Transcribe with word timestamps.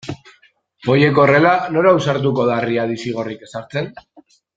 Horiek 0.93 1.19
horrela, 1.23 1.51
nor 1.75 1.89
ausartuko 1.91 2.47
da 2.51 2.55
Riadi 2.65 2.97
zigorrik 3.05 3.45
ezartzen? 3.49 3.93